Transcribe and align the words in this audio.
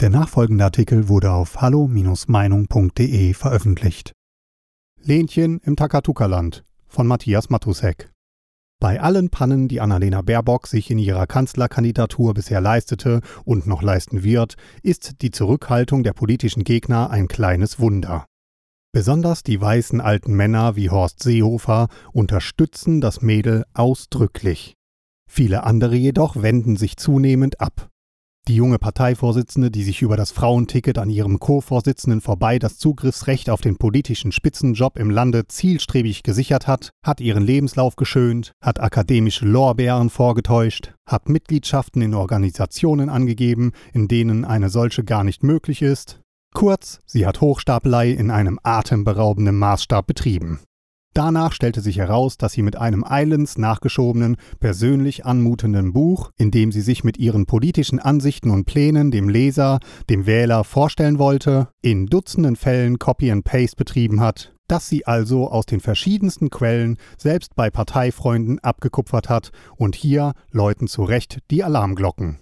Der 0.00 0.10
nachfolgende 0.10 0.64
Artikel 0.64 1.08
wurde 1.08 1.30
auf 1.30 1.60
hallo-meinung.de 1.60 3.32
veröffentlicht. 3.32 4.12
Lenchen 5.00 5.60
im 5.60 5.76
Takatuka-Land 5.76 6.64
von 6.88 7.06
Matthias 7.06 7.48
Matusek. 7.48 8.10
Bei 8.80 9.00
allen 9.00 9.30
Pannen, 9.30 9.68
die 9.68 9.80
Annalena 9.80 10.22
Baerbock 10.22 10.66
sich 10.66 10.90
in 10.90 10.98
ihrer 10.98 11.28
Kanzlerkandidatur 11.28 12.34
bisher 12.34 12.60
leistete 12.60 13.20
und 13.44 13.68
noch 13.68 13.82
leisten 13.82 14.24
wird, 14.24 14.56
ist 14.82 15.22
die 15.22 15.30
Zurückhaltung 15.30 16.02
der 16.02 16.12
politischen 16.12 16.64
Gegner 16.64 17.10
ein 17.10 17.28
kleines 17.28 17.78
Wunder. 17.78 18.26
Besonders 18.92 19.44
die 19.44 19.60
weißen 19.60 20.00
alten 20.00 20.34
Männer 20.34 20.74
wie 20.74 20.90
Horst 20.90 21.22
Seehofer 21.22 21.88
unterstützen 22.12 23.00
das 23.00 23.22
Mädel 23.22 23.64
ausdrücklich. 23.74 24.74
Viele 25.30 25.62
andere 25.62 25.94
jedoch 25.94 26.42
wenden 26.42 26.76
sich 26.76 26.96
zunehmend 26.96 27.60
ab. 27.60 27.90
Die 28.46 28.56
junge 28.56 28.78
Parteivorsitzende, 28.78 29.70
die 29.70 29.82
sich 29.82 30.02
über 30.02 30.18
das 30.18 30.30
Frauenticket 30.30 30.98
an 30.98 31.08
ihrem 31.08 31.40
Co-Vorsitzenden 31.40 32.20
vorbei 32.20 32.58
das 32.58 32.76
Zugriffsrecht 32.76 33.48
auf 33.48 33.62
den 33.62 33.78
politischen 33.78 34.32
Spitzenjob 34.32 34.98
im 34.98 35.08
Lande 35.08 35.46
zielstrebig 35.48 36.22
gesichert 36.22 36.66
hat, 36.66 36.90
hat 37.02 37.22
ihren 37.22 37.42
Lebenslauf 37.42 37.96
geschönt, 37.96 38.52
hat 38.62 38.80
akademische 38.80 39.46
Lorbeeren 39.46 40.10
vorgetäuscht, 40.10 40.92
hat 41.08 41.30
Mitgliedschaften 41.30 42.02
in 42.02 42.12
Organisationen 42.12 43.08
angegeben, 43.08 43.72
in 43.94 44.08
denen 44.08 44.44
eine 44.44 44.68
solche 44.68 45.04
gar 45.04 45.24
nicht 45.24 45.42
möglich 45.42 45.80
ist. 45.80 46.20
Kurz, 46.52 47.00
sie 47.06 47.26
hat 47.26 47.40
Hochstapelei 47.40 48.10
in 48.10 48.30
einem 48.30 48.60
atemberaubenden 48.62 49.58
Maßstab 49.58 50.06
betrieben. 50.06 50.60
Danach 51.14 51.52
stellte 51.52 51.80
sich 51.80 51.98
heraus, 51.98 52.38
dass 52.38 52.54
sie 52.54 52.62
mit 52.62 52.74
einem 52.76 53.04
eilends 53.04 53.56
nachgeschobenen, 53.56 54.36
persönlich 54.58 55.24
anmutenden 55.24 55.92
Buch, 55.92 56.32
in 56.36 56.50
dem 56.50 56.72
sie 56.72 56.80
sich 56.80 57.04
mit 57.04 57.18
ihren 57.18 57.46
politischen 57.46 58.00
Ansichten 58.00 58.50
und 58.50 58.64
Plänen 58.64 59.12
dem 59.12 59.28
Leser, 59.28 59.78
dem 60.10 60.26
Wähler 60.26 60.64
vorstellen 60.64 61.20
wollte, 61.20 61.68
in 61.82 62.06
Dutzenden 62.06 62.56
Fällen 62.56 62.98
Copy 62.98 63.30
and 63.30 63.44
Paste 63.44 63.76
betrieben 63.76 64.20
hat, 64.20 64.56
dass 64.66 64.88
sie 64.88 65.06
also 65.06 65.48
aus 65.48 65.66
den 65.66 65.78
verschiedensten 65.78 66.50
Quellen 66.50 66.96
selbst 67.16 67.54
bei 67.54 67.70
Parteifreunden 67.70 68.58
abgekupfert 68.58 69.28
hat 69.28 69.52
und 69.76 69.94
hier 69.94 70.32
läuten 70.50 70.88
zu 70.88 71.04
Recht 71.04 71.38
die 71.52 71.62
Alarmglocken. 71.62 72.40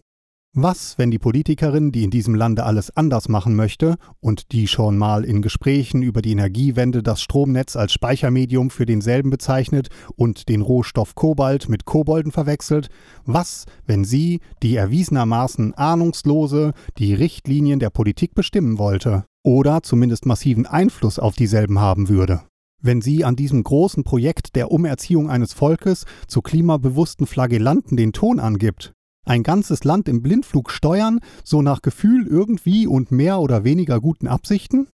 Was, 0.55 0.99
wenn 0.99 1.11
die 1.11 1.19
Politikerin, 1.19 1.93
die 1.93 2.05
in 2.05 2.11
diesem 2.11 2.35
Lande 2.35 2.65
alles 2.65 2.95
anders 2.95 3.31
machen 3.31 3.57
möchte 3.57 3.97
und 4.21 4.53
die 4.53 4.69
schon 4.69 4.99
mal 4.99 5.25
in 5.25 5.41
Gesprächen 5.41 6.03
über 6.03 6.21
die 6.21 6.33
Energiewende 6.33 7.03
das 7.03 7.23
Stromnetz 7.23 7.75
als 7.75 7.95
Speichermedium 7.95 8.69
für 8.69 8.85
denselben 8.85 9.31
bezeichnet 9.31 9.89
und 10.15 10.51
den 10.51 10.61
Rohstoff 10.61 11.15
Kobalt 11.15 11.71
mit 11.71 11.87
Kobolden 11.87 12.33
verwechselt, 12.33 12.91
was, 13.25 13.65
wenn 13.87 14.05
sie, 14.05 14.41
die 14.63 14.77
erwiesenermaßen 14.77 15.73
ahnungslose, 15.73 16.75
die 16.99 17.15
Richtlinien 17.15 17.81
der 17.81 17.89
Politik 17.89 18.35
bestimmen 18.35 18.77
wollte 18.77 19.25
oder 19.43 19.83
zumindest 19.83 20.27
massiven 20.27 20.67
Einfluss 20.67 21.19
auf 21.19 21.35
dieselben 21.35 21.81
haben 21.81 22.11
würde? 22.11 22.43
wenn 22.85 23.01
sie 23.01 23.25
an 23.25 23.37
diesem 23.37 23.63
großen 23.63 24.03
Projekt 24.03 24.57
der 24.57 24.73
Umerziehung 24.73 25.31
eines 25.31 25.53
Volkes 25.53 26.05
zu 26.27 26.43
klimabewussten 26.43 27.29
Flagellanten 27.29 27.97
den 27.97 28.13
Ton 28.13 28.41
angibt, 28.41 28.93
ein 29.25 29.43
ganzes 29.43 29.85
Land 29.85 30.09
im 30.09 30.23
Blindflug 30.23 30.71
steuern, 30.71 31.21
so 31.45 31.63
nach 31.63 31.83
Gefühl 31.83 32.27
irgendwie 32.27 32.87
und 32.87 33.11
mehr 33.11 33.41
oder 33.41 33.65
weniger 33.65 34.01
guten 34.01 34.29
Absichten? 34.29 34.89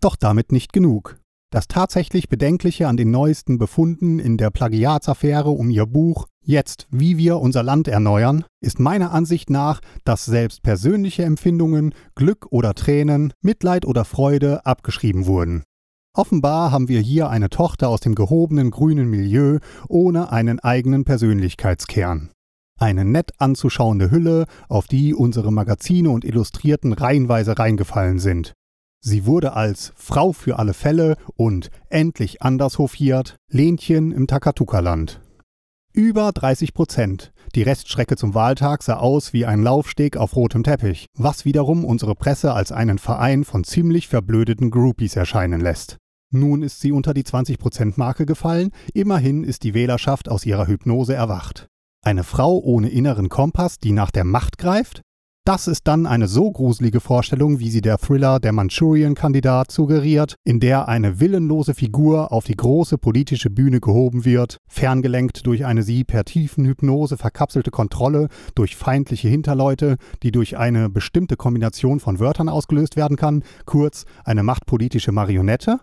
Doch 0.00 0.16
damit 0.16 0.52
nicht 0.52 0.72
genug. 0.72 1.18
Das 1.50 1.66
tatsächlich 1.66 2.28
Bedenkliche 2.28 2.88
an 2.88 2.96
den 2.96 3.10
neuesten 3.10 3.58
Befunden 3.58 4.18
in 4.18 4.36
der 4.36 4.50
Plagiatsaffäre 4.50 5.50
um 5.50 5.70
ihr 5.70 5.86
Buch 5.86 6.26
Jetzt, 6.50 6.86
wie 6.90 7.18
wir 7.18 7.40
unser 7.40 7.62
Land 7.62 7.88
erneuern, 7.88 8.42
ist 8.62 8.80
meiner 8.80 9.12
Ansicht 9.12 9.50
nach, 9.50 9.80
dass 10.04 10.24
selbst 10.24 10.62
persönliche 10.62 11.22
Empfindungen, 11.22 11.94
Glück 12.14 12.46
oder 12.48 12.72
Tränen, 12.72 13.34
Mitleid 13.42 13.84
oder 13.84 14.06
Freude 14.06 14.64
abgeschrieben 14.64 15.26
wurden. 15.26 15.62
Offenbar 16.16 16.70
haben 16.70 16.88
wir 16.88 17.00
hier 17.00 17.28
eine 17.28 17.50
Tochter 17.50 17.90
aus 17.90 18.00
dem 18.00 18.14
gehobenen 18.14 18.70
grünen 18.70 19.10
Milieu 19.10 19.58
ohne 19.88 20.32
einen 20.32 20.58
eigenen 20.58 21.04
Persönlichkeitskern. 21.04 22.30
Eine 22.78 23.04
nett 23.04 23.32
anzuschauende 23.38 24.10
Hülle, 24.10 24.46
auf 24.68 24.86
die 24.86 25.14
unsere 25.14 25.52
Magazine 25.52 26.10
und 26.10 26.24
Illustrierten 26.24 26.92
reihenweise 26.92 27.58
reingefallen 27.58 28.18
sind. 28.20 28.54
Sie 29.00 29.26
wurde 29.26 29.54
als 29.54 29.92
Frau 29.96 30.32
für 30.32 30.58
alle 30.58 30.74
Fälle 30.74 31.16
und 31.34 31.70
endlich 31.88 32.42
anders 32.42 32.78
hofiert 32.78 33.36
Lenchen 33.50 34.12
im 34.12 34.26
Takatuka-Land. 34.26 35.20
Über 35.92 36.30
30 36.32 36.74
Prozent. 36.74 37.32
Die 37.54 37.62
Reststrecke 37.62 38.16
zum 38.16 38.34
Wahltag 38.34 38.82
sah 38.82 38.98
aus 38.98 39.32
wie 39.32 39.46
ein 39.46 39.62
Laufsteg 39.62 40.16
auf 40.16 40.36
rotem 40.36 40.62
Teppich, 40.62 41.06
was 41.16 41.44
wiederum 41.44 41.84
unsere 41.84 42.14
Presse 42.14 42.52
als 42.52 42.70
einen 42.70 42.98
Verein 42.98 43.44
von 43.44 43.64
ziemlich 43.64 44.06
verblödeten 44.06 44.70
Groupies 44.70 45.16
erscheinen 45.16 45.60
lässt. 45.60 45.96
Nun 46.30 46.62
ist 46.62 46.80
sie 46.80 46.92
unter 46.92 47.14
die 47.14 47.24
20%-Marke 47.24 48.26
gefallen, 48.26 48.70
immerhin 48.92 49.44
ist 49.44 49.64
die 49.64 49.74
Wählerschaft 49.74 50.28
aus 50.28 50.44
ihrer 50.44 50.66
Hypnose 50.66 51.14
erwacht. 51.14 51.68
Eine 52.08 52.24
Frau 52.24 52.58
ohne 52.58 52.88
inneren 52.88 53.28
Kompass, 53.28 53.78
die 53.78 53.92
nach 53.92 54.10
der 54.10 54.24
Macht 54.24 54.56
greift? 54.56 55.02
Das 55.44 55.66
ist 55.66 55.88
dann 55.88 56.06
eine 56.06 56.28
so 56.28 56.50
gruselige 56.50 57.00
Vorstellung, 57.00 57.58
wie 57.58 57.70
sie 57.70 57.80
der 57.80 57.98
Thriller 57.98 58.38
Der 58.38 58.52
Manchurian-Kandidat 58.52 59.72
suggeriert, 59.72 60.34
in 60.44 60.60
der 60.60 60.88
eine 60.88 61.20
willenlose 61.20 61.74
Figur 61.74 62.32
auf 62.32 62.44
die 62.44 62.56
große 62.56 62.98
politische 62.98 63.50
Bühne 63.50 63.80
gehoben 63.80 64.24
wird, 64.24 64.58
ferngelenkt 64.70 65.46
durch 65.46 65.64
eine 65.64 65.82
sie 65.82 66.04
per 66.04 66.24
tiefen 66.24 66.66
Hypnose 66.66 67.16
verkapselte 67.16 67.70
Kontrolle 67.70 68.28
durch 68.54 68.76
feindliche 68.76 69.28
Hinterleute, 69.28 69.96
die 70.22 70.32
durch 70.32 70.56
eine 70.56 70.90
bestimmte 70.90 71.36
Kombination 71.36 71.98
von 71.98 72.20
Wörtern 72.20 72.48
ausgelöst 72.48 72.96
werden 72.96 73.16
kann, 73.16 73.42
kurz 73.64 74.04
eine 74.24 74.42
machtpolitische 74.42 75.12
Marionette? 75.12 75.80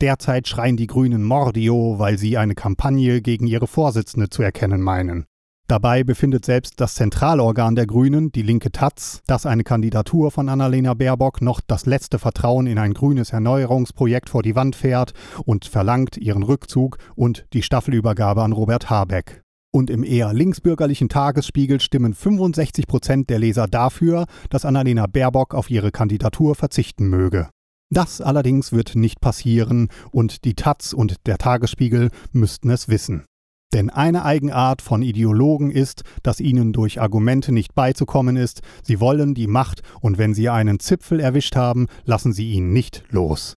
Derzeit 0.00 0.48
schreien 0.48 0.76
die 0.76 0.86
Grünen 0.86 1.22
Mordio, 1.24 1.98
weil 1.98 2.18
sie 2.18 2.38
eine 2.38 2.54
Kampagne 2.54 3.20
gegen 3.20 3.46
ihre 3.46 3.66
Vorsitzende 3.66 4.30
zu 4.30 4.42
erkennen 4.42 4.80
meinen. 4.80 5.26
Dabei 5.70 6.02
befindet 6.02 6.44
selbst 6.44 6.80
das 6.80 6.96
Zentralorgan 6.96 7.76
der 7.76 7.86
Grünen, 7.86 8.32
die 8.32 8.42
linke 8.42 8.72
Taz, 8.72 9.22
das 9.28 9.46
eine 9.46 9.62
Kandidatur 9.62 10.32
von 10.32 10.48
Annalena 10.48 10.94
Baerbock 10.94 11.42
noch 11.42 11.60
das 11.64 11.86
letzte 11.86 12.18
Vertrauen 12.18 12.66
in 12.66 12.76
ein 12.76 12.92
grünes 12.92 13.32
Erneuerungsprojekt 13.32 14.30
vor 14.30 14.42
die 14.42 14.56
Wand 14.56 14.74
fährt 14.74 15.12
und 15.44 15.66
verlangt 15.66 16.16
ihren 16.16 16.42
Rückzug 16.42 16.98
und 17.14 17.46
die 17.52 17.62
Staffelübergabe 17.62 18.42
an 18.42 18.50
Robert 18.50 18.90
Habeck. 18.90 19.44
Und 19.70 19.90
im 19.90 20.02
eher 20.02 20.32
linksbürgerlichen 20.32 21.08
Tagesspiegel 21.08 21.78
stimmen 21.78 22.14
65 22.14 22.88
Prozent 22.88 23.30
der 23.30 23.38
Leser 23.38 23.68
dafür, 23.68 24.26
dass 24.48 24.64
Annalena 24.64 25.06
Baerbock 25.06 25.54
auf 25.54 25.70
ihre 25.70 25.92
Kandidatur 25.92 26.56
verzichten 26.56 27.06
möge. 27.06 27.48
Das 27.90 28.20
allerdings 28.20 28.72
wird 28.72 28.96
nicht 28.96 29.20
passieren 29.20 29.88
und 30.10 30.44
die 30.44 30.54
Taz 30.54 30.92
und 30.92 31.28
der 31.28 31.38
Tagesspiegel 31.38 32.10
müssten 32.32 32.70
es 32.70 32.88
wissen. 32.88 33.24
Denn 33.72 33.88
eine 33.88 34.24
Eigenart 34.24 34.82
von 34.82 35.02
Ideologen 35.02 35.70
ist, 35.70 36.02
dass 36.22 36.40
ihnen 36.40 36.72
durch 36.72 37.00
Argumente 37.00 37.52
nicht 37.52 37.74
beizukommen 37.74 38.36
ist, 38.36 38.62
sie 38.82 38.98
wollen 38.98 39.34
die 39.34 39.46
Macht 39.46 39.82
und 40.00 40.18
wenn 40.18 40.34
sie 40.34 40.48
einen 40.48 40.80
Zipfel 40.80 41.20
erwischt 41.20 41.54
haben, 41.54 41.86
lassen 42.04 42.32
sie 42.32 42.50
ihn 42.50 42.72
nicht 42.72 43.04
los. 43.10 43.54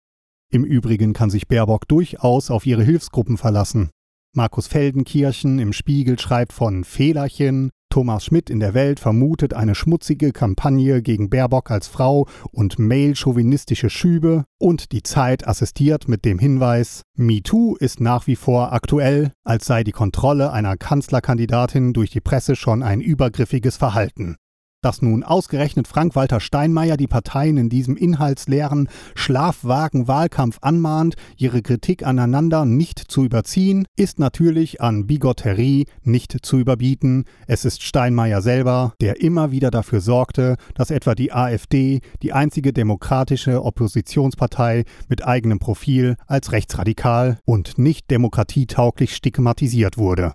Im 0.51 0.63
Übrigen 0.63 1.13
kann 1.13 1.31
sich 1.31 1.47
Baerbock 1.47 1.87
durchaus 1.87 2.51
auf 2.51 2.67
ihre 2.67 2.83
Hilfsgruppen 2.83 3.37
verlassen. 3.37 3.89
Markus 4.35 4.67
Feldenkirchen 4.67 5.57
im 5.57 5.73
Spiegel 5.73 6.19
schreibt 6.19 6.53
von 6.53 6.83
Fehlerchen, 6.83 7.71
Thomas 7.93 8.25
Schmidt 8.25 8.49
in 8.49 8.59
der 8.59 8.73
Welt 8.73 8.99
vermutet 8.99 9.53
eine 9.53 9.75
schmutzige 9.75 10.31
Kampagne 10.31 11.03
gegen 11.03 11.29
Baerbock 11.29 11.69
als 11.69 11.87
Frau 11.87 12.27
und 12.51 12.79
mail-chauvinistische 12.79 13.91
Schübe 13.91 14.45
und 14.57 14.91
die 14.93 15.03
Zeit 15.03 15.47
assistiert 15.47 16.07
mit 16.07 16.25
dem 16.25 16.39
Hinweis, 16.39 17.03
MeToo 17.15 17.75
ist 17.75 18.01
nach 18.01 18.25
wie 18.25 18.35
vor 18.35 18.73
aktuell, 18.73 19.31
als 19.43 19.67
sei 19.67 19.83
die 19.83 19.91
Kontrolle 19.91 20.51
einer 20.51 20.75
Kanzlerkandidatin 20.75 21.93
durch 21.93 22.09
die 22.09 22.19
Presse 22.19 22.55
schon 22.55 22.81
ein 22.81 22.99
übergriffiges 22.99 23.77
Verhalten. 23.77 24.37
Dass 24.83 25.01
nun 25.01 25.23
ausgerechnet 25.23 25.87
Frank-Walter 25.87 26.41
Steinmeier 26.41 26.97
die 26.97 27.07
Parteien 27.07 27.55
in 27.55 27.69
diesem 27.69 27.95
inhaltsleeren, 27.95 28.89
schlafwagen 29.15 30.09
Wahlkampf 30.09 30.57
anmahnt, 30.59 31.15
ihre 31.37 31.61
Kritik 31.61 32.05
aneinander 32.05 32.65
nicht 32.65 32.99
zu 32.99 33.23
überziehen, 33.23 33.85
ist 33.95 34.19
natürlich 34.19 34.81
an 34.81 35.07
Bigotterie 35.07 35.85
nicht 36.01 36.45
zu 36.45 36.57
überbieten. 36.57 37.23
Es 37.47 37.63
ist 37.63 37.81
Steinmeier 37.81 38.41
selber, 38.41 38.93
der 38.99 39.21
immer 39.21 39.51
wieder 39.51 39.71
dafür 39.71 40.01
sorgte, 40.01 40.57
dass 40.75 40.91
etwa 40.91 41.15
die 41.15 41.31
AfD, 41.31 42.01
die 42.21 42.33
einzige 42.33 42.73
demokratische 42.73 43.63
Oppositionspartei 43.63 44.83
mit 45.07 45.25
eigenem 45.25 45.59
Profil, 45.59 46.17
als 46.27 46.51
rechtsradikal 46.51 47.39
und 47.45 47.77
nicht 47.77 48.11
demokratietauglich 48.11 49.15
stigmatisiert 49.15 49.97
wurde. 49.97 50.33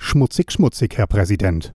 Schmutzig, 0.00 0.50
schmutzig, 0.50 0.96
Herr 0.96 1.06
Präsident. 1.06 1.72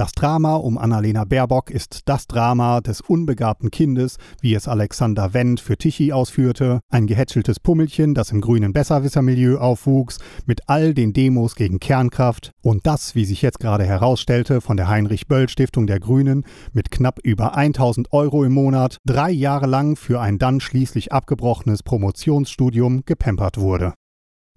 Das 0.00 0.12
Drama 0.12 0.54
um 0.54 0.78
Annalena 0.78 1.24
Baerbock 1.24 1.70
ist 1.70 2.08
das 2.08 2.26
Drama 2.26 2.80
des 2.80 3.02
unbegabten 3.02 3.70
Kindes, 3.70 4.16
wie 4.40 4.54
es 4.54 4.66
Alexander 4.66 5.34
Wendt 5.34 5.60
für 5.60 5.76
Tichy 5.76 6.10
ausführte, 6.14 6.80
ein 6.88 7.06
gehätscheltes 7.06 7.60
Pummelchen, 7.60 8.14
das 8.14 8.32
im 8.32 8.40
grünen 8.40 8.72
Besserwissermilieu 8.72 9.58
aufwuchs, 9.58 10.18
mit 10.46 10.70
all 10.70 10.94
den 10.94 11.12
Demos 11.12 11.54
gegen 11.54 11.80
Kernkraft 11.80 12.52
und 12.62 12.86
das, 12.86 13.14
wie 13.14 13.26
sich 13.26 13.42
jetzt 13.42 13.60
gerade 13.60 13.84
herausstellte, 13.84 14.62
von 14.62 14.78
der 14.78 14.88
Heinrich-Böll-Stiftung 14.88 15.86
der 15.86 16.00
Grünen 16.00 16.46
mit 16.72 16.90
knapp 16.90 17.18
über 17.22 17.54
1000 17.54 18.10
Euro 18.14 18.42
im 18.44 18.54
Monat 18.54 18.96
drei 19.06 19.30
Jahre 19.30 19.66
lang 19.66 19.96
für 19.96 20.18
ein 20.18 20.38
dann 20.38 20.60
schließlich 20.60 21.12
abgebrochenes 21.12 21.82
Promotionsstudium 21.82 23.02
gepempert 23.04 23.58
wurde. 23.58 23.92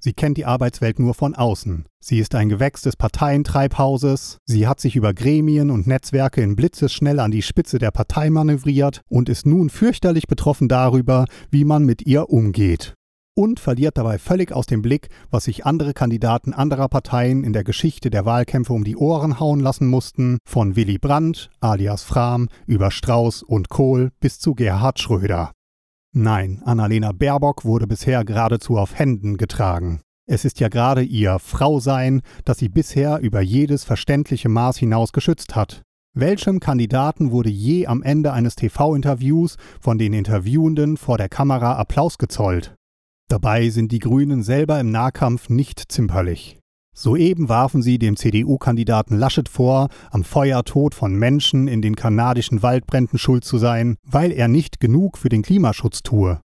Sie 0.04 0.12
kennt 0.12 0.38
die 0.38 0.44
Arbeitswelt 0.44 1.00
nur 1.00 1.14
von 1.14 1.34
außen. 1.34 1.86
Sie 2.02 2.20
ist 2.20 2.36
ein 2.36 2.50
Gewächs 2.50 2.82
des 2.82 2.98
Parteientreibhauses. 2.98 4.38
Sie 4.44 4.68
hat 4.68 4.82
sich 4.82 4.98
über 4.98 5.14
Gremien 5.14 5.72
und 5.72 5.88
Netzwerke 5.88 6.42
in 6.42 6.58
blitzesschnell 6.58 7.22
an 7.22 7.32
die 7.32 7.42
Spitze 7.42 7.80
der 7.80 7.92
Partei 7.92 8.30
manövriert 8.30 9.00
und 9.08 9.30
ist 9.30 9.46
nun 9.46 9.70
fürchterlich 9.70 10.28
betroffen 10.28 10.68
darüber, 10.68 11.24
wie 11.52 11.64
man 11.64 11.86
mit 11.86 12.06
ihr 12.06 12.30
umgeht. 12.30 12.96
Und 13.34 13.62
verliert 13.62 13.98
dabei 13.98 14.20
völlig 14.20 14.52
aus 14.52 14.66
dem 14.66 14.82
Blick, 14.82 15.08
was 15.32 15.46
sich 15.46 15.66
andere 15.66 15.94
Kandidaten 15.94 16.52
anderer 16.52 16.90
Parteien 16.90 17.46
in 17.46 17.54
der 17.54 17.64
Geschichte 17.64 18.10
der 18.10 18.26
Wahlkämpfe 18.26 18.74
um 18.74 18.84
die 18.84 18.98
Ohren 18.98 19.40
hauen 19.40 19.62
lassen 19.62 19.88
mussten, 19.88 20.38
von 20.46 20.76
Willy 20.76 20.98
Brandt, 20.98 21.50
alias 21.62 22.04
Frahm, 22.04 22.50
über 22.68 22.92
Strauß 22.92 23.42
und 23.42 23.70
Kohl 23.70 24.12
bis 24.20 24.38
zu 24.38 24.54
Gerhard 24.54 25.00
Schröder. 25.00 25.54
Nein, 26.16 26.62
Annalena 26.64 27.12
Baerbock 27.12 27.66
wurde 27.66 27.88
bisher 27.88 28.24
geradezu 28.24 28.78
auf 28.78 28.98
Händen 28.98 29.38
getragen. 29.38 30.02
Es 30.28 30.46
ist 30.46 30.60
ja 30.60 30.70
gerade 30.70 31.02
ihr 31.02 31.40
Frausein, 31.40 32.22
das 32.46 32.60
sie 32.60 32.70
bisher 32.70 33.20
über 33.20 33.42
jedes 33.42 33.84
verständliche 33.84 34.48
Maß 34.48 34.78
hinaus 34.78 35.12
geschützt 35.12 35.56
hat. 35.56 35.82
Welchem 36.16 36.60
Kandidaten 36.60 37.32
wurde 37.32 37.50
je 37.50 37.88
am 37.88 38.04
Ende 38.04 38.32
eines 38.32 38.56
TV-Interviews 38.56 39.58
von 39.82 39.98
den 39.98 40.14
Interviewenden 40.14 40.98
vor 40.98 41.18
der 41.18 41.30
Kamera 41.30 41.78
Applaus 41.78 42.20
gezollt? 42.20 42.76
Dabei 43.28 43.70
sind 43.70 43.92
die 43.92 44.00
Grünen 44.00 44.44
selber 44.44 44.80
im 44.80 44.92
Nahkampf 44.92 45.50
nicht 45.50 45.92
zimperlich. 45.92 46.60
Soeben 46.94 47.50
warfen 47.50 47.82
sie 47.82 47.98
dem 47.98 48.16
CDU-Kandidaten 48.16 49.18
Laschet 49.18 49.50
vor, 49.50 49.90
am 50.12 50.24
Feuertod 50.24 50.94
von 50.94 51.16
Menschen 51.16 51.68
in 51.68 51.82
den 51.82 51.96
kanadischen 51.96 52.62
Waldbränden 52.62 53.18
schuld 53.18 53.44
zu 53.44 53.58
sein, 53.58 53.98
weil 54.04 54.32
er 54.32 54.48
nicht 54.48 54.80
genug 54.80 55.18
für 55.18 55.30
den 55.30 55.42
Klimaschutz 55.42 56.04
tue. 56.04 56.40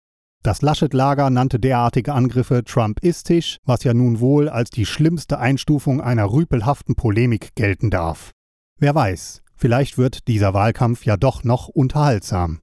Das 0.43 0.61
Laschet-Lager 0.61 1.31
nannte 1.31 1.59
derartige 1.59 2.13
Angriffe 2.13 2.63
Trumpistisch, 2.63 3.57
was 3.65 3.83
ja 3.83 3.95
nun 3.95 4.19
wohl 4.19 4.47
als 4.47 4.69
die 4.69 4.85
schlimmste 4.85 5.39
Einstufung 5.39 6.01
einer 6.01 6.31
rüpelhaften 6.31 6.93
Polemik 6.93 7.55
gelten 7.55 7.89
darf. 7.89 8.29
Wer 8.79 8.93
weiß, 8.93 9.41
vielleicht 9.55 9.97
wird 9.97 10.27
dieser 10.27 10.53
Wahlkampf 10.53 11.03
ja 11.05 11.17
doch 11.17 11.43
noch 11.43 11.67
unterhaltsam. 11.67 12.59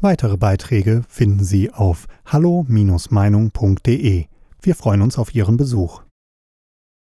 Weitere 0.00 0.36
Beiträge 0.36 1.02
finden 1.08 1.44
Sie 1.44 1.70
auf 1.70 2.06
hallo-meinung.de. 2.26 4.24
Wir 4.62 4.74
freuen 4.74 5.02
uns 5.02 5.16
auf 5.16 5.32
Ihren 5.32 5.56
Besuch. 5.56 6.02